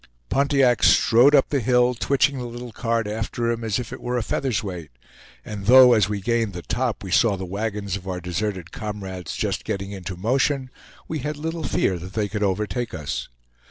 [0.29, 4.17] Pontiac strode up the hill, twitching the little cart after him as if it were
[4.17, 4.89] a feather's weight;
[5.45, 9.35] and though, as we gained the top, we saw the wagons of our deserted comrades
[9.35, 10.71] just getting into motion,
[11.07, 13.27] we had little fear that they could overtake us.